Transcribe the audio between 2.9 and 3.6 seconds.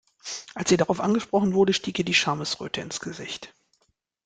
Gesicht.